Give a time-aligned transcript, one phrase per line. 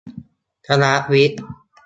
[0.67, 1.41] คณะวิทย์